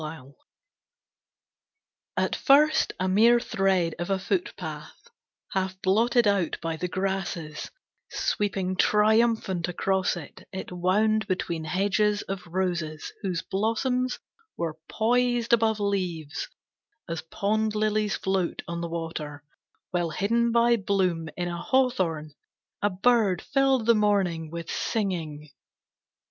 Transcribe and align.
The 0.01 0.07
Way 0.23 0.31
At 2.17 2.35
first 2.35 2.93
a 2.99 3.07
mere 3.07 3.39
thread 3.39 3.93
of 3.99 4.09
a 4.09 4.17
footpath 4.17 4.97
half 5.51 5.79
blotted 5.83 6.25
out 6.25 6.57
by 6.59 6.75
the 6.75 6.87
grasses 6.87 7.69
Sweeping 8.09 8.77
triumphant 8.77 9.67
across 9.67 10.17
it, 10.17 10.47
it 10.51 10.71
wound 10.71 11.27
between 11.27 11.65
hedges 11.65 12.23
of 12.23 12.47
roses 12.47 13.11
Whose 13.21 13.43
blossoms 13.43 14.17
were 14.57 14.75
poised 14.89 15.53
above 15.53 15.79
leaves 15.79 16.49
as 17.07 17.21
pond 17.21 17.75
lilies 17.75 18.15
float 18.17 18.63
on 18.67 18.81
the 18.81 18.89
water, 18.89 19.43
While 19.91 20.09
hidden 20.09 20.51
by 20.51 20.77
bloom 20.77 21.29
in 21.37 21.47
a 21.47 21.61
hawthorn 21.61 22.33
a 22.81 22.89
bird 22.89 23.39
filled 23.39 23.85
the 23.85 23.93
morning 23.93 24.49
with 24.49 24.71
singing. 24.71 25.51